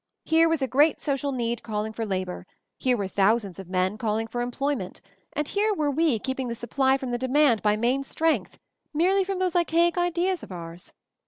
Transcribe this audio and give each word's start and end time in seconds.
Here 0.25 0.49
was 0.49 0.63
a 0.63 0.67
great 0.67 0.99
social 0.99 1.31
need 1.31 1.61
calling 1.61 1.93
for 1.93 2.07
labor; 2.07 2.47
here 2.79 2.97
were 2.97 3.07
thousands 3.07 3.59
of 3.59 3.69
men 3.69 3.99
calling 3.99 4.25
for 4.25 4.41
employment; 4.41 4.99
and 5.33 5.47
here 5.47 5.75
were 5.75 5.91
we 5.91 6.17
keeping 6.17 6.47
the 6.47 6.55
supply 6.55 6.97
from 6.97 7.11
the 7.11 7.19
demand 7.19 7.61
by 7.61 7.77
main 7.77 8.01
strength— 8.01 8.57
merely 8.95 9.23
from 9.23 9.37
those 9.37 9.55
archaic 9.55 9.99
ideas 9.99 10.41
of 10.41 10.51
ours. 10.51 10.91